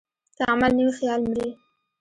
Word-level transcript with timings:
که 0.35 0.43
عمل 0.51 0.71
نه 0.77 0.83
وي، 0.85 0.93
خیال 0.99 1.21
مري. 1.29 1.49